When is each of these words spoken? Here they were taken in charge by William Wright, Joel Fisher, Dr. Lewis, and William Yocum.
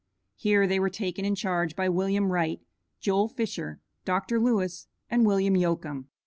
Here 0.35 0.65
they 0.65 0.79
were 0.79 0.89
taken 0.89 1.25
in 1.25 1.35
charge 1.35 1.75
by 1.75 1.87
William 1.87 2.31
Wright, 2.31 2.59
Joel 2.99 3.27
Fisher, 3.27 3.79
Dr. 4.03 4.39
Lewis, 4.39 4.87
and 5.11 5.27
William 5.27 5.55
Yocum. 5.55 6.07